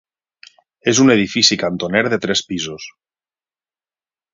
[0.93, 2.93] És un edifici cantoner de tres pisos.